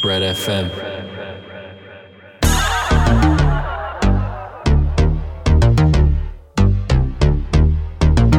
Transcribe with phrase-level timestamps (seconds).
[0.00, 0.70] Bread FM.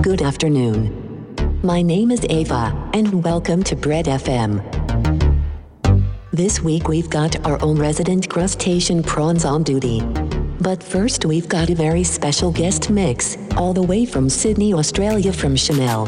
[0.02, 1.60] Good afternoon.
[1.62, 4.64] My name is Ava, and welcome to Bread FM.
[6.32, 10.02] This week we've got our own resident crustacean prawns on duty.
[10.62, 15.32] But first, we've got a very special guest mix, all the way from Sydney, Australia,
[15.32, 16.08] from Chanel.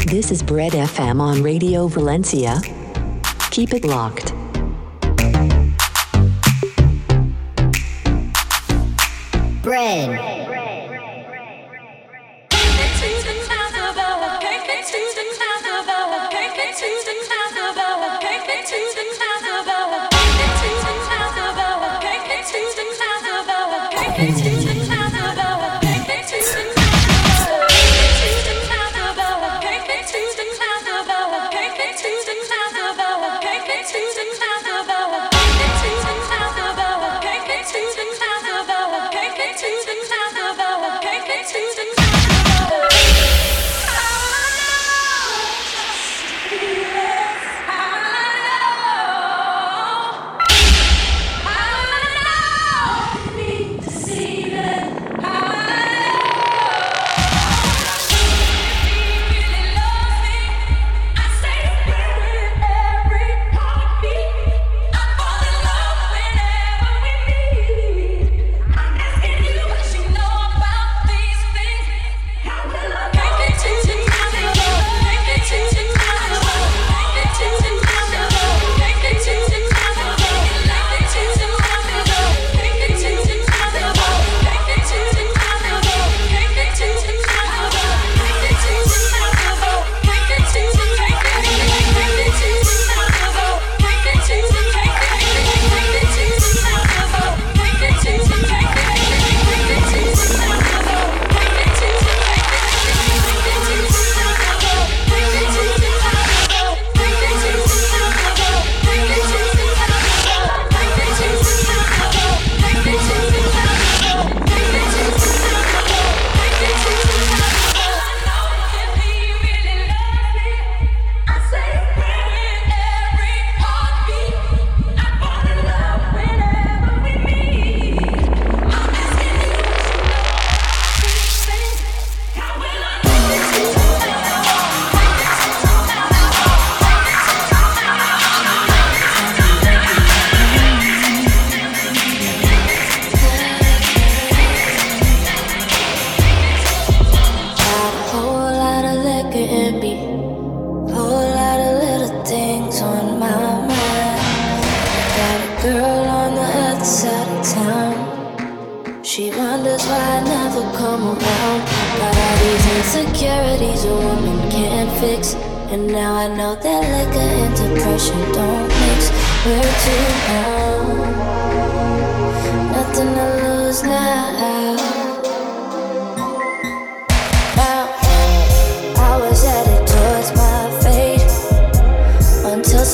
[0.08, 2.60] This is Bread FM on Radio Valencia.
[3.50, 4.34] Keep it locked.
[9.62, 10.33] Bread.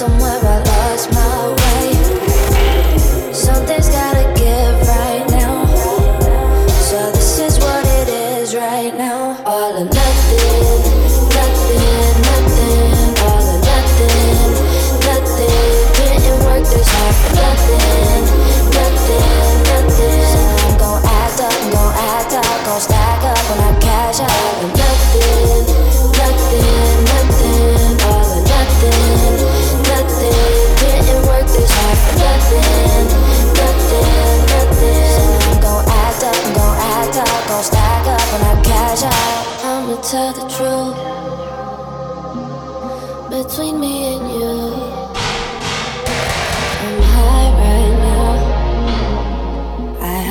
[0.00, 1.92] Somewhere I lost my way.
[3.34, 3.79] Something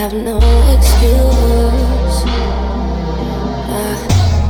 [0.09, 0.37] have no
[0.73, 2.17] excuse.
[3.69, 3.95] Uh,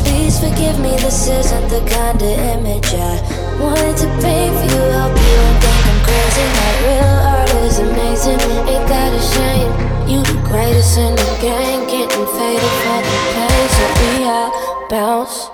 [0.03, 3.19] please forgive me, this isn't the kind of image I
[3.59, 4.83] wanted to paint for you.
[4.95, 6.45] Help you think I'm crazy.
[6.59, 8.39] My real art is amazing,
[8.71, 9.71] ain't that a shame?
[10.09, 13.65] You the greatest in the game, getting faded for the pain.
[13.75, 15.49] So we all bounce,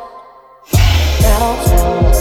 [1.22, 2.15] bounce.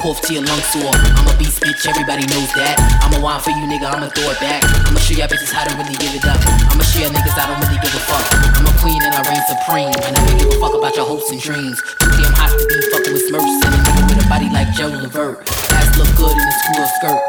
[0.00, 0.88] Cough to your lungs sore.
[0.88, 2.80] Uh, I'm a beast bitch, everybody knows that.
[3.04, 4.64] I'm a wine for you, nigga, I'ma throw it back.
[4.88, 6.40] I'ma show y'all bitches how to really give it up.
[6.72, 8.24] I'ma show y'all niggas I don't really give a fuck.
[8.56, 9.92] I'm a queen and I reign supreme.
[9.92, 11.76] And I never give a fuck about your hopes and dreams.
[12.00, 13.60] Too damn hot to be fucking with smurfs.
[13.60, 15.44] And a nigga with a body like Joe Levert.
[15.76, 17.20] Ass look good in a school skirt.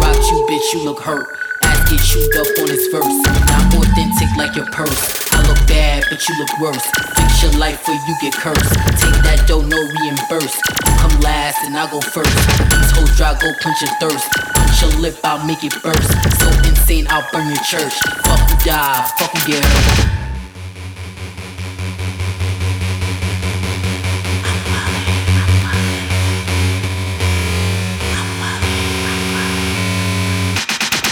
[0.00, 1.28] Rock you, bitch, you look hurt.
[1.60, 3.16] Ass get chewed up on his verse.
[3.52, 7.23] Not authentic like your purse I look bad, but you look worse.
[7.44, 8.72] Your life or you get cursed.
[8.96, 10.56] Take that dough, no reimburse.
[10.96, 12.32] come last and I'll go first.
[12.72, 14.32] These hoes dry, go punch your thirst.
[14.32, 16.08] Punch your lip, I'll make it burst.
[16.40, 17.92] So insane, I'll burn your church.
[18.24, 20.24] Fuck you die, fuck you get hurt.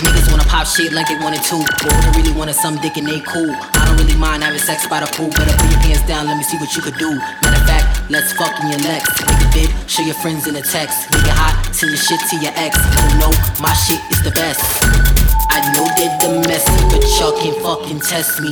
[0.00, 1.60] Niggas wanna pop shit like they wanted to.
[1.84, 3.52] But who really wanted some dick and they cool.
[3.92, 5.28] Don't really mind having sex by the pool.
[5.36, 7.12] Better put your pants down, let me see what you could do.
[7.44, 9.04] Matter of fact, let's fuck in your legs.
[9.20, 11.12] Make a bid, show your friends in a text.
[11.12, 12.72] It hot, send your shit to your ex.
[12.80, 13.28] You know,
[13.60, 14.64] my shit is the best.
[15.52, 18.48] I know they're the messy, but y'all can't fucking test me.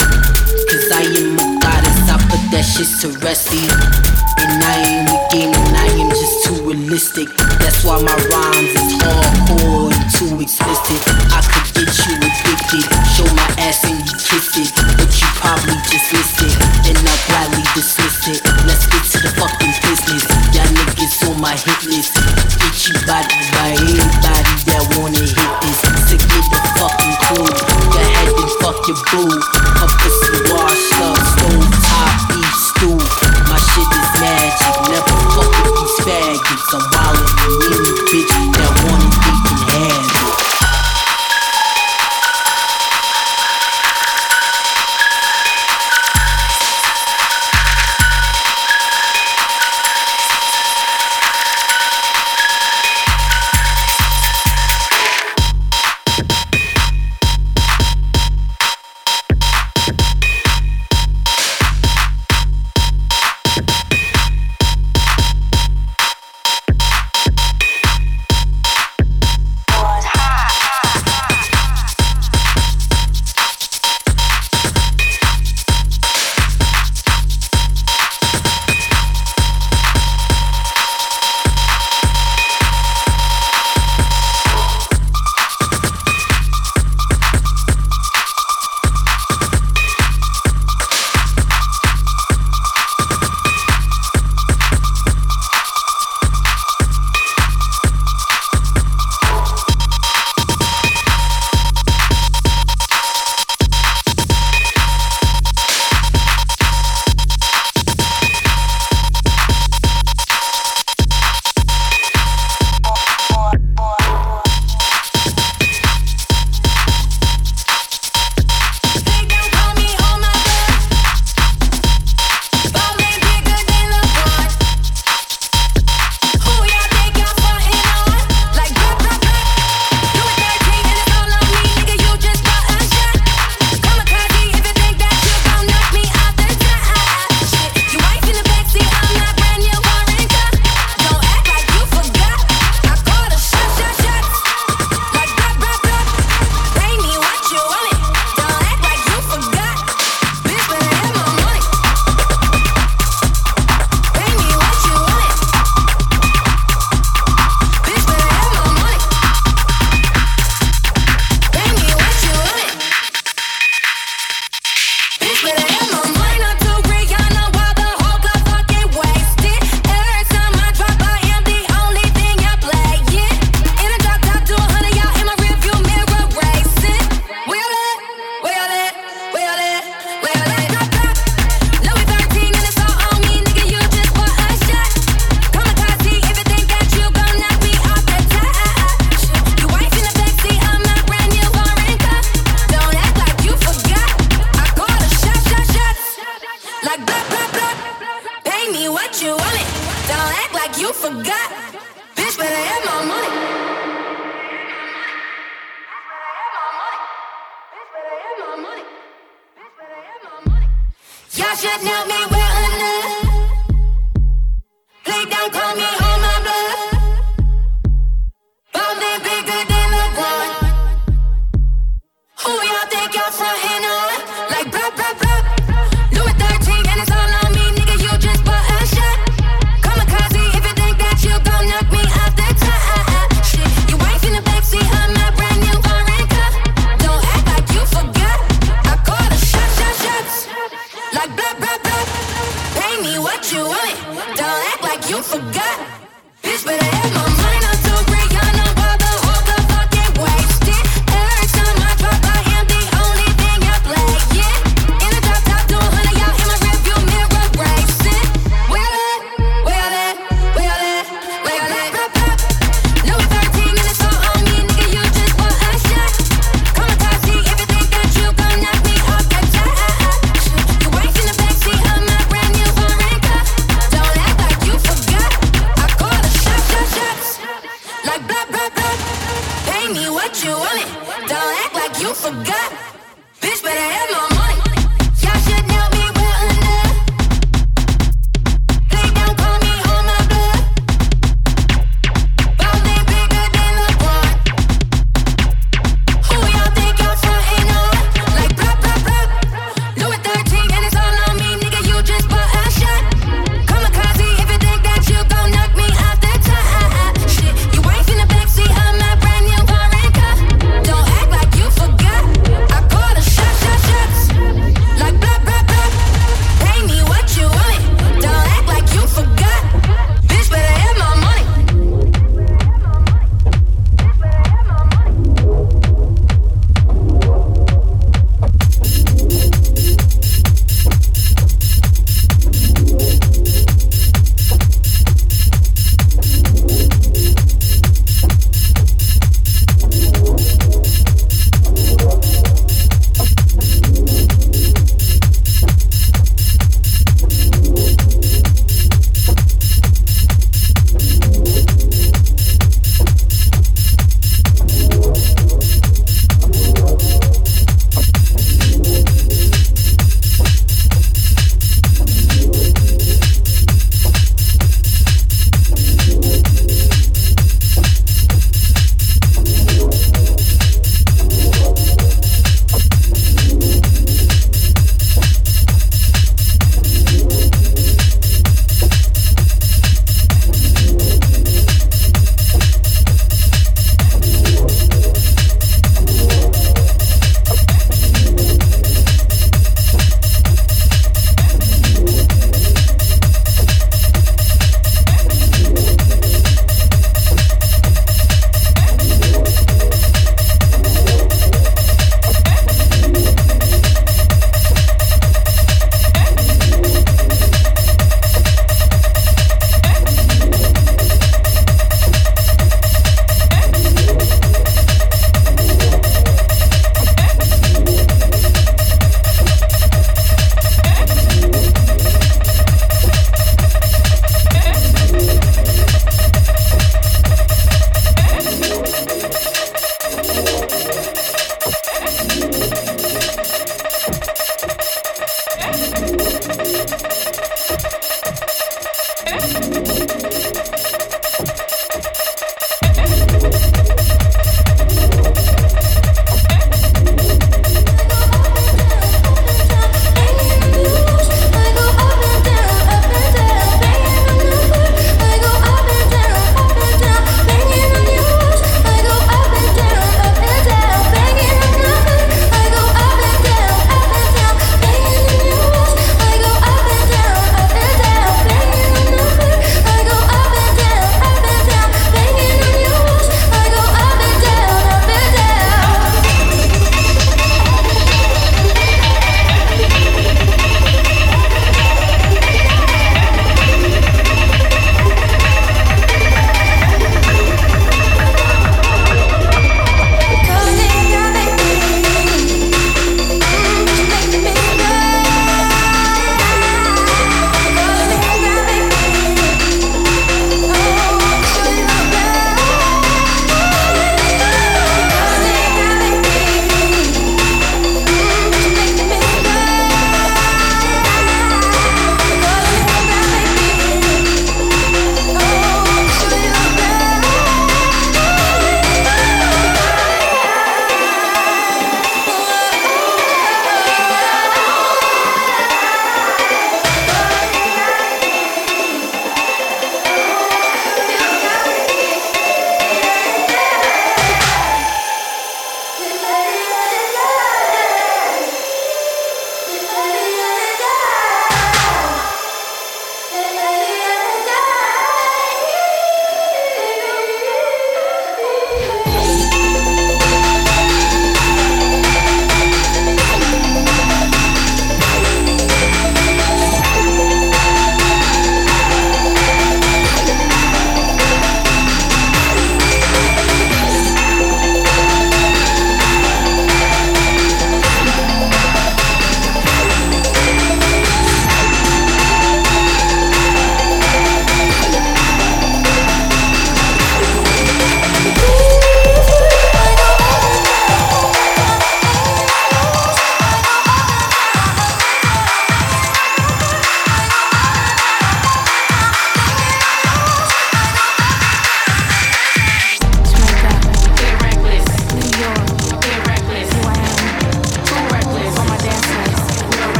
[0.69, 3.49] Cause I am a goddess, I put that shit to rest.
[3.49, 7.33] And I ain't the game, and I am just too realistic.
[7.57, 11.01] That's why my rhymes is hardcore and too explicit.
[11.33, 14.69] I could get you addicted, show my ass and you kiss it.
[15.01, 16.53] But you probably just miss it,
[16.85, 18.41] and I gladly dismiss it.
[18.69, 20.21] Let's get to the fucking business.
[20.53, 22.21] Y'all niggas on my hit list.
[22.61, 25.81] Get you body by anybody that wanna hit this.
[26.05, 27.49] So get the fucking cool.
[27.49, 29.33] Go ahead and fuck your boo.
[29.81, 32.97] Her pussy washed up, stove top, beef stew.
[33.49, 36.69] My shit is magic, never fuck with these faggots.
[36.77, 38.50] I'm wildin' in any bitch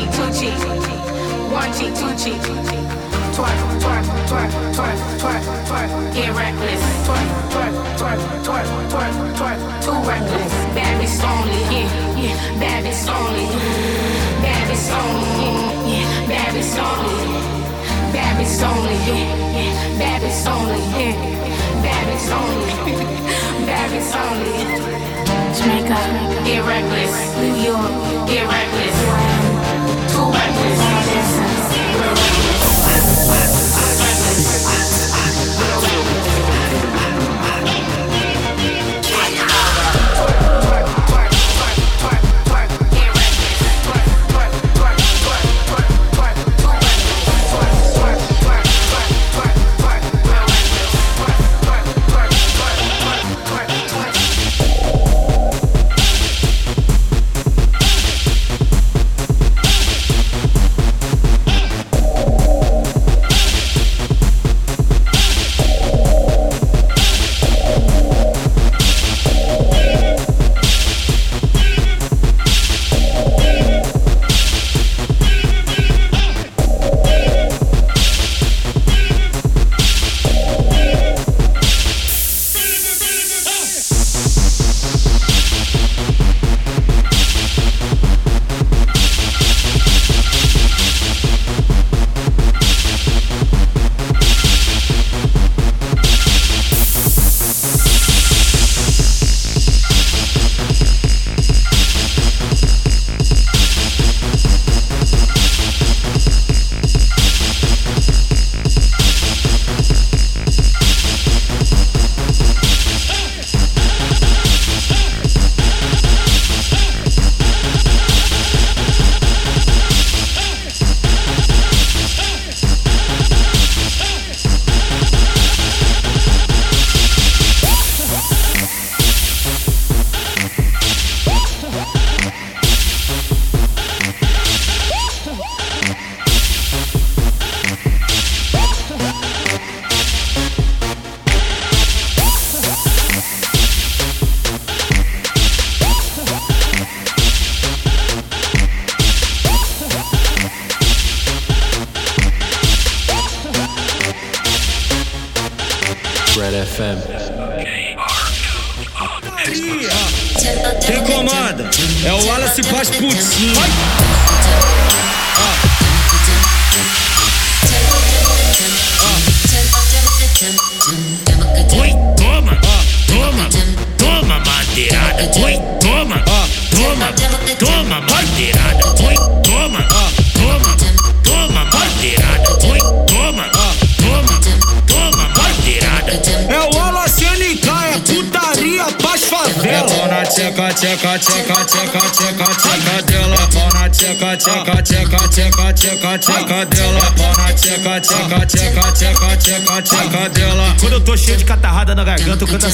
[0.00, 0.48] G, two G,
[1.52, 2.32] one G, two G.
[3.36, 6.14] Twerk, twerk, twerk, twerk, twerk, twerk.
[6.14, 6.80] Get reckless.
[7.04, 9.58] Twerk, twerk, twerk, twerk, twerk, twerk.
[9.84, 10.52] Too reckless.
[10.72, 11.60] Bad bitch only.
[11.68, 12.60] Yeah, yeah.
[12.60, 13.44] Bad bitch only.
[14.40, 15.28] Bad bitch only.
[15.36, 16.28] Yeah, yeah.
[16.32, 17.42] Bad bitch only.
[18.14, 18.96] Bad bitch only.
[19.04, 19.98] Yeah, yeah.
[20.00, 20.80] Bad bitch only.
[20.96, 21.14] Yeah.
[21.84, 22.72] Bad bitch only.
[23.68, 25.00] Bad bitch only.
[25.60, 26.00] Jamaica,
[26.46, 27.36] get reckless.
[27.36, 29.49] New York, get reckless.
[29.90, 32.49] Two witnesses.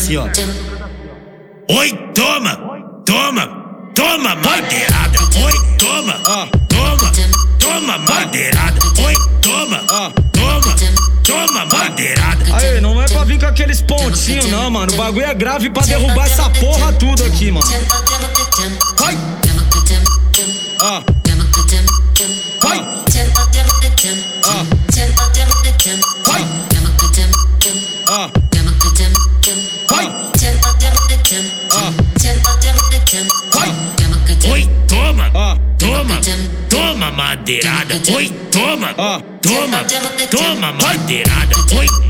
[0.07, 0.96] 是的。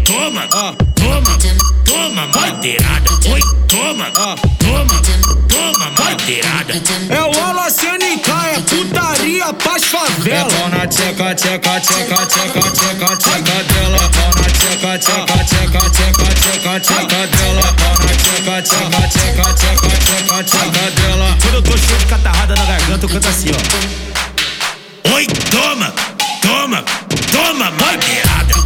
[0.07, 0.47] toma,
[0.95, 1.39] toma,
[1.85, 3.11] toma, madeirada.
[3.33, 4.11] Oi, toma,
[4.61, 5.03] toma,
[5.49, 6.73] toma, madeirada.
[7.11, 10.37] É o AlaCNK, é putaria pras favela.
[10.37, 14.11] É pau na tcheca, tcheca, tcheca, tcheca, tcheca, tcheca dela.
[14.15, 17.75] Pau na tcheca, tcheca, tcheca, tcheca, tcheca, tcheca dela.
[17.75, 21.37] Pau na tcheca, tcheca, tcheca, tcheca, tcheca, tcheca dela.
[21.43, 25.15] Quando eu tô cheio de catarrada na garganta, eu canto assim, ó.
[25.15, 25.93] Oi, toma,
[26.43, 26.85] toma,
[27.33, 28.66] toma, madeirada.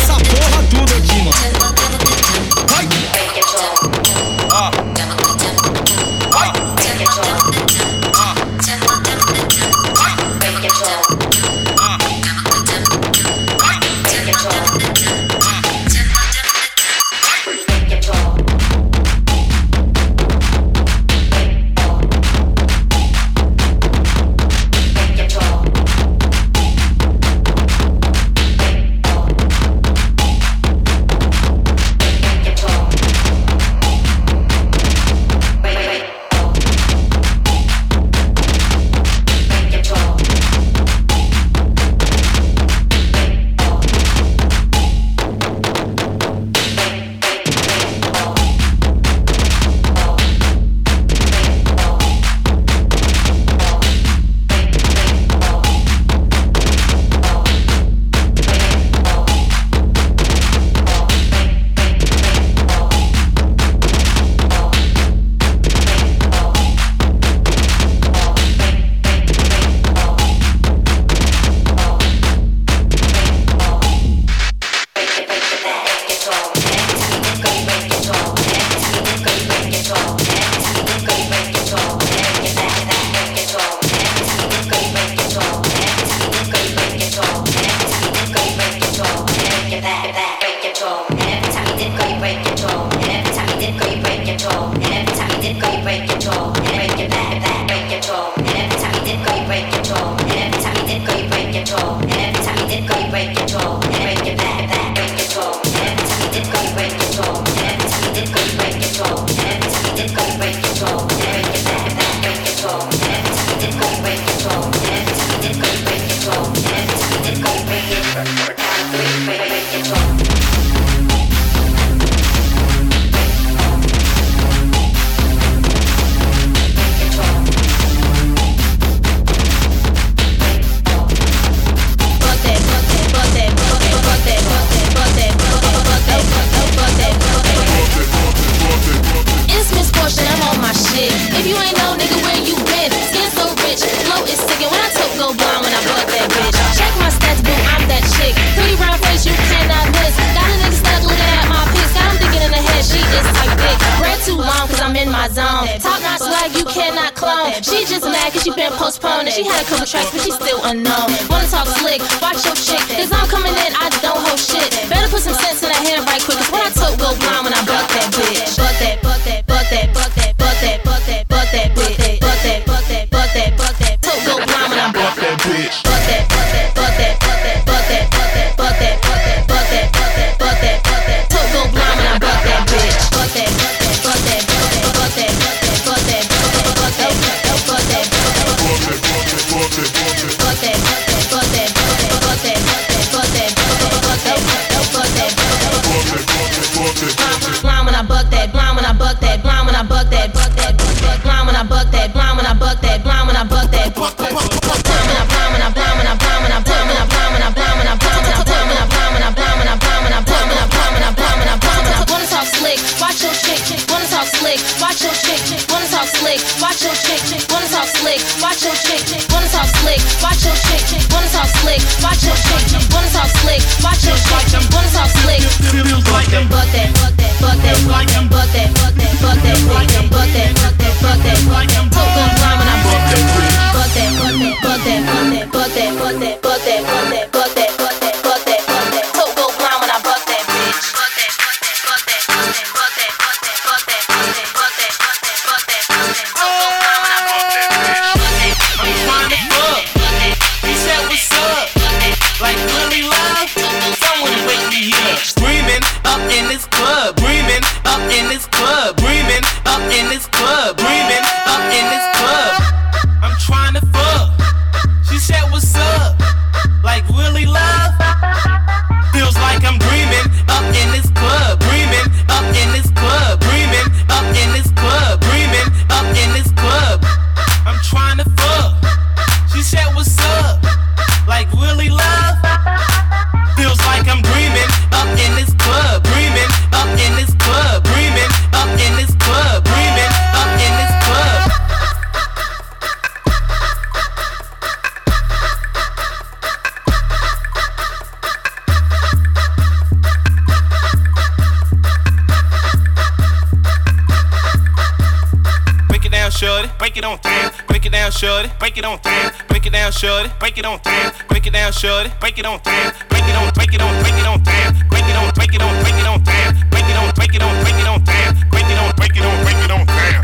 [310.61, 313.51] it on down, break it down, shut it, break it on down, break it on,
[313.53, 316.05] break it on, break it on down, break it on, break it on, break it
[316.05, 318.95] on down, break it on, break it on, break it on down, break it on,
[318.95, 320.21] break it on, break it on down.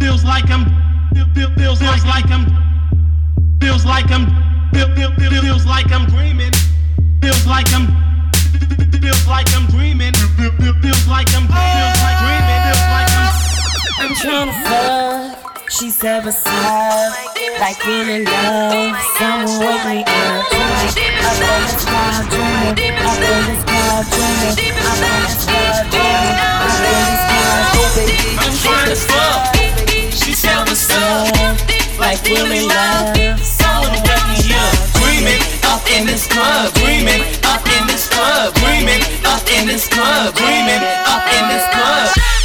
[0.00, 0.66] Feels like I'm,
[1.54, 2.44] feels like I'm,
[3.60, 4.26] feels like I'm,
[4.74, 6.52] feels like I'm dreaming,
[7.22, 7.86] feels like I'm,
[8.98, 10.14] feels like I'm dreaming,
[10.82, 14.14] feels like I'm, feels like dreaming, feels like I'm.
[14.16, 17.14] Trying to fuck she's ever smiled.
[17.60, 20.44] Like being in love, someone wake me up.
[20.44, 21.12] Up in
[21.62, 22.94] this club, dreaming.
[23.00, 24.56] Up in this club, dreaming.
[24.58, 25.44] In dreaming.
[25.46, 26.54] In dreaming.
[28.38, 29.56] I'm trying to fuck.
[30.12, 31.60] She's ever smiled.
[31.98, 34.74] Like being in love, someone wake me up.
[35.00, 35.40] Dreaming.
[35.64, 37.22] Up in this club, dreaming.
[37.44, 39.02] Up in this club, dreaming.
[39.24, 40.82] Up in this club, dreaming.
[41.06, 42.43] Up in this club.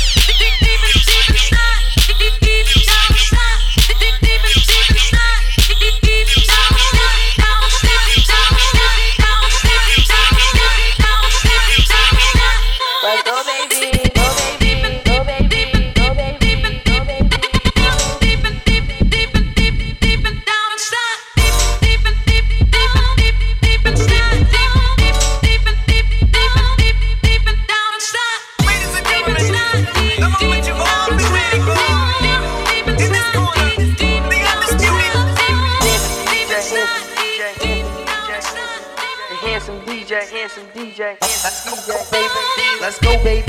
[41.21, 42.81] Let's go, baby.
[42.81, 43.48] Let's go, baby.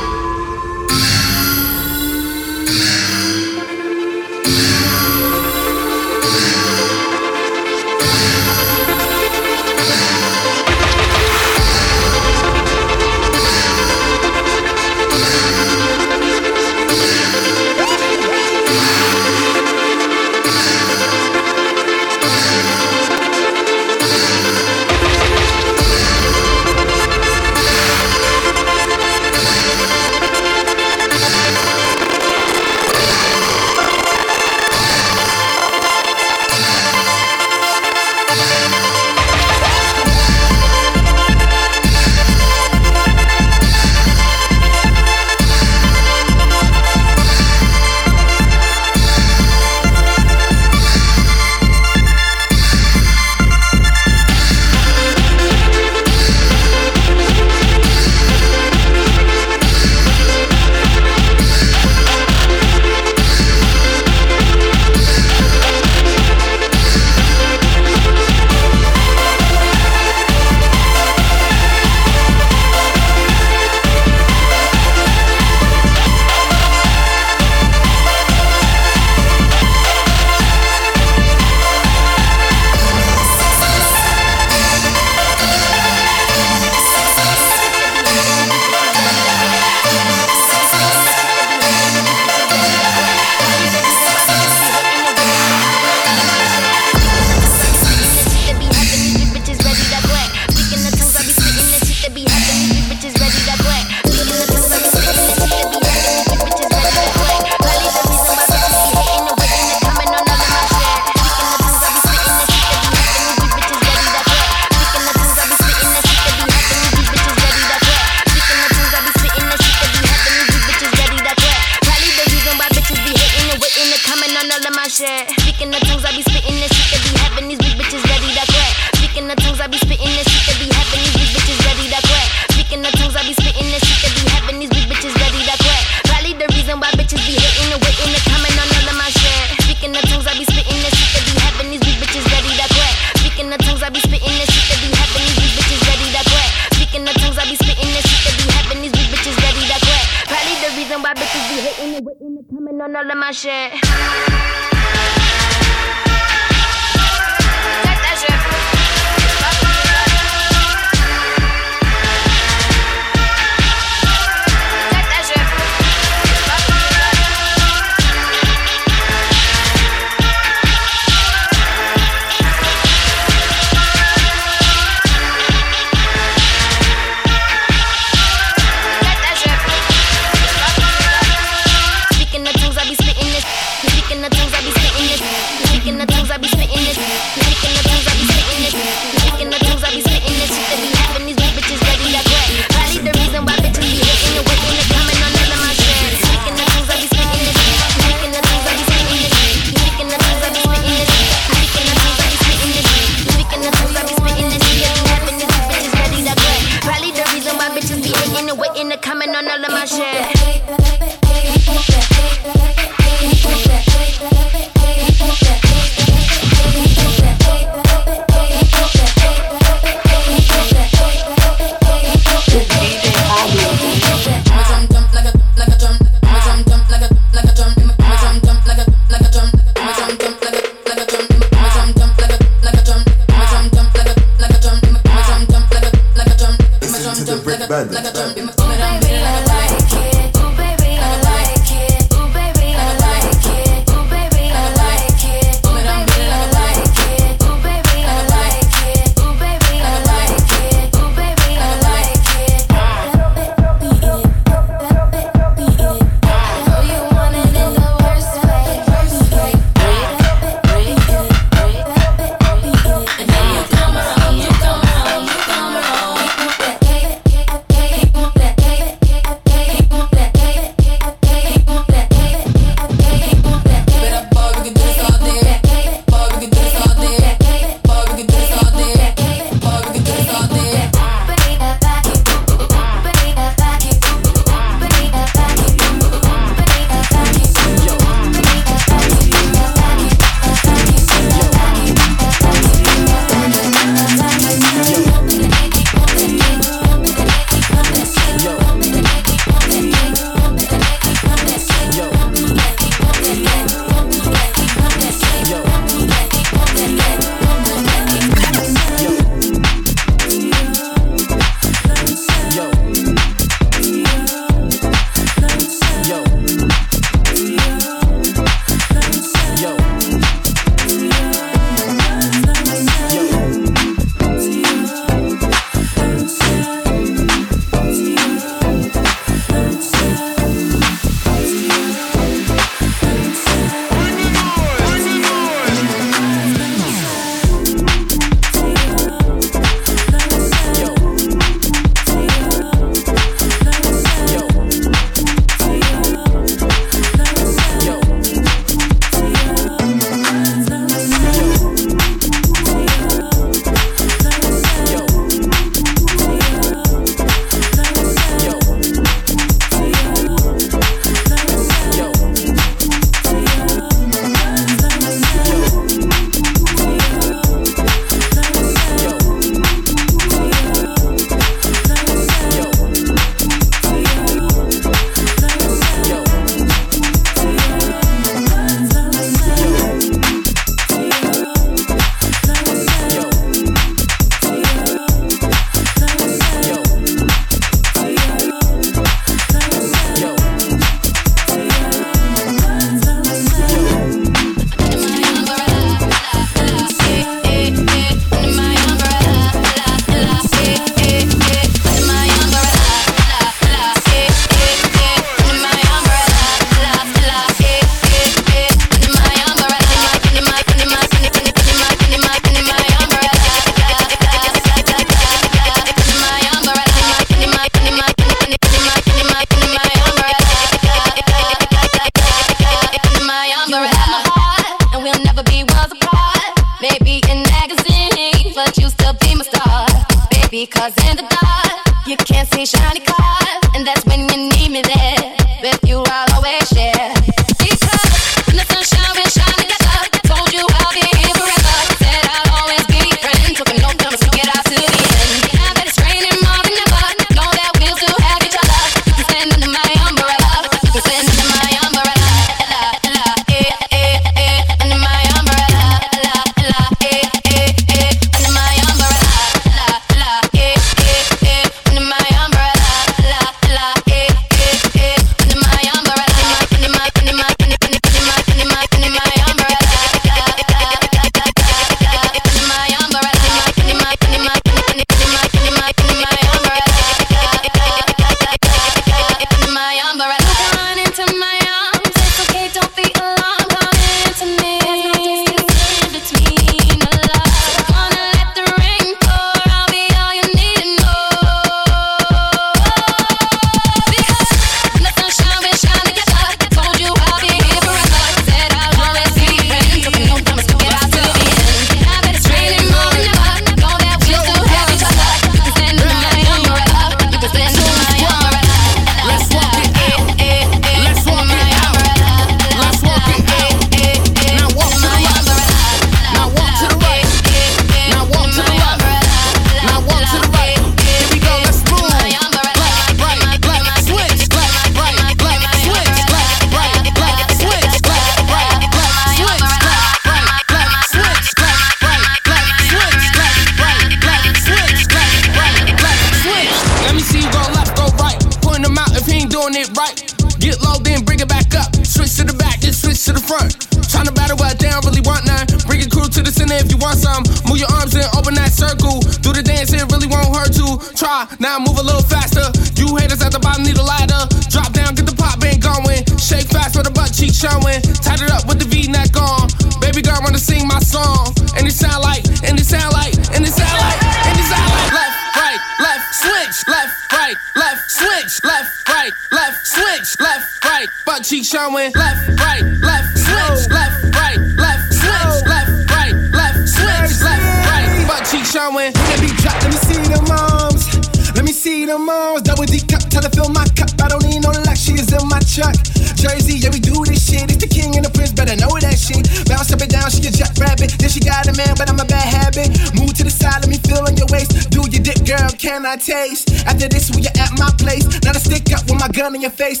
[596.16, 596.72] Taste?
[596.86, 598.24] After this, we are at my place.
[598.42, 600.00] Now to stick up with my gun in your face.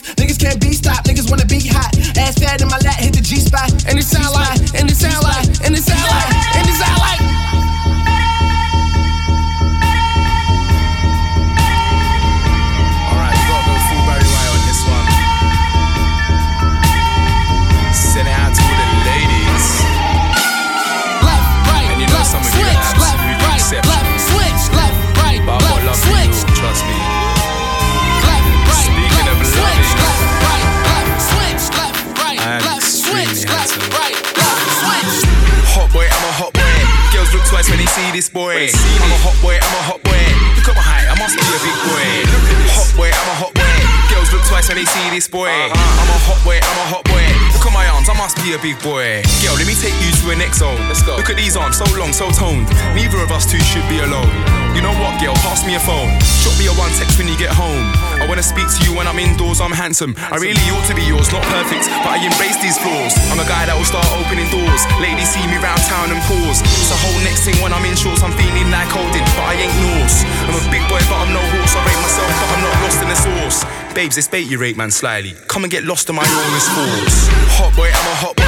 [48.66, 49.22] Big boy.
[49.46, 50.74] Girl, let me take you to a next zone.
[50.90, 51.14] Let's go.
[51.14, 52.66] Look at these arms, so long, so toned.
[52.98, 54.34] Neither of us two should be alone.
[54.74, 55.38] You know what, girl?
[55.46, 56.10] Pass me a phone.
[56.42, 57.86] Drop me a one text when you get home.
[58.18, 59.62] I wanna speak to you when I'm indoors.
[59.62, 60.18] I'm handsome.
[60.18, 63.14] I really ought to be yours, not perfect, but I embrace these flaws.
[63.30, 64.82] I'm a guy that will start opening doors.
[64.98, 66.58] Ladies see me round town and pause.
[66.82, 68.26] It's a whole next thing when I'm in shorts.
[68.26, 70.26] I'm feeling like holding, but I ain't Norse.
[70.50, 71.72] I'm a big boy, but I'm no horse.
[71.78, 73.58] I rate myself, but I'm not lost in the sauce.
[73.94, 75.32] Babes, it's bait you rate, man, slyly.
[75.48, 77.30] Come and get lost in my enormous force.
[77.56, 78.45] Hot boy, I'm a hot boy.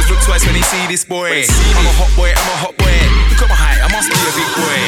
[0.00, 1.28] Girls look twice when they see this boy.
[1.28, 2.96] I'm a hot boy, I'm a hot boy.
[3.28, 4.80] Look at my height, I must be a big boy.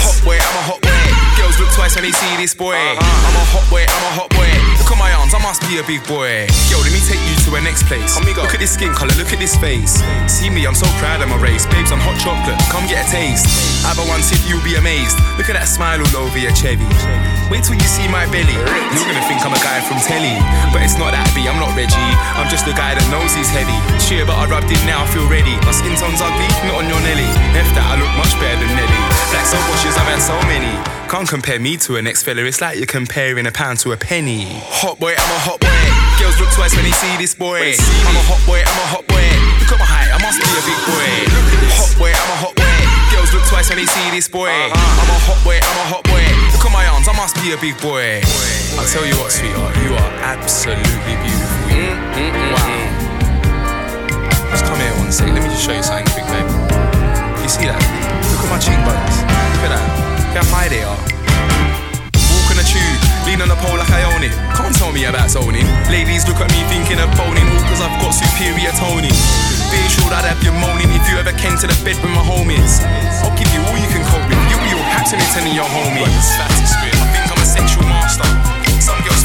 [0.00, 1.04] Hot boy, I'm a hot boy.
[1.36, 2.72] Girls look twice when they see this boy.
[2.72, 4.48] I'm a hot boy, I'm a hot boy.
[4.80, 6.48] Look at my arms, I must be a big boy.
[6.72, 8.16] Yo, let me take you to a next place.
[8.16, 10.00] Look at this skin color, look at this face.
[10.24, 11.68] See me, I'm so proud of my race.
[11.68, 13.75] Babes, I'm hot chocolate, come get a taste.
[13.86, 14.18] Have a one
[14.50, 15.14] you'll be amazed.
[15.38, 16.86] Look at that smile all over your Chevy.
[17.46, 18.50] Wait till you see my belly.
[18.50, 20.34] You're gonna think I'm a guy from telly.
[20.74, 21.94] But it's not that B, I'm not Reggie.
[22.34, 23.78] I'm just a guy that knows he's heavy.
[24.02, 25.54] Cheer, but I rubbed it now, I feel ready.
[25.62, 27.30] My skin tone's ugly, not on your Nelly.
[27.54, 29.02] F that, I look much better than Nelly.
[29.30, 30.74] Black soap washes, I've had so many.
[31.06, 33.96] Can't compare me to a next fella, it's like you're comparing a pound to a
[33.96, 34.58] penny.
[34.82, 35.82] Hot boy, I'm a hot boy.
[36.18, 37.78] Girls look twice when they see this boy.
[37.78, 39.30] I'm a hot boy, I'm a hot boy.
[39.62, 41.10] Look at my height, I must be a big boy.
[41.78, 42.75] Hot boy, I'm a hot boy.
[43.36, 44.48] Look twice when they see this boy.
[44.48, 44.72] Uh-huh.
[44.72, 46.24] I'm a hot boy, I'm a hot boy.
[46.56, 48.24] Look at my arms, I must be a big boy.
[48.80, 51.68] I'll tell you what, sweetheart, you are absolutely beautiful.
[51.68, 52.80] Mm, mm, mm, wow.
[54.48, 55.28] Just come here one sec.
[55.28, 56.48] Let me just show you something quick, babe.
[57.44, 57.76] You see that?
[58.32, 59.20] Look at my cheekbones.
[59.20, 59.84] Look at that.
[59.84, 60.96] Look how high they are.
[60.96, 64.32] Walk on the tube, lean on the pole like I own it.
[64.56, 65.68] Can't tell me about zoning.
[65.92, 69.12] Ladies look at me thinking of phoning, all cause I've got superior toning.
[69.70, 72.22] Being sure I'd have you moaning if you ever came to the bed with my
[72.22, 72.82] homies.
[73.22, 74.38] I'll give you all you can cope with.
[74.50, 76.34] You'll be to me telling your homies.
[76.34, 76.50] I
[77.14, 78.26] think I'm a sexual master.
[78.82, 79.15] Some girls